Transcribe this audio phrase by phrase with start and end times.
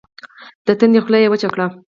[0.65, 1.65] د تندي خوله يې وچه کړه.